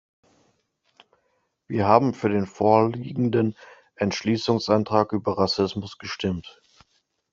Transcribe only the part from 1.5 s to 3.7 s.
Wir haben für den vorliegenden